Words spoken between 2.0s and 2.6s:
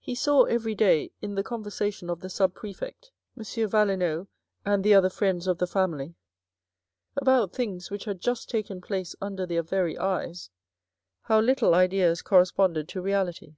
of the sub